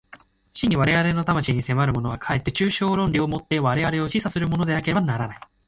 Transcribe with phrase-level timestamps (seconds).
[0.53, 5.39] 真に我々の魂に迫るものは、かえって抽象論理を以て我々を唆すものでなければならない。